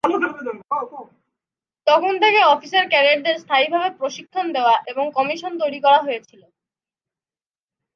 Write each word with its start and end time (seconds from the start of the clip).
তখন 1.87 2.13
থেকেই 2.23 2.49
অফিসার 2.53 2.85
ক্যাডেটদের 2.89 3.35
স্থানীয়ভাবে 3.43 3.89
প্রশিক্ষণ 3.99 4.45
দেওয়া 4.55 4.75
এবং 4.91 5.05
কমিশন 5.17 5.51
করা 5.85 5.99
হয়েছিলো। 6.01 6.47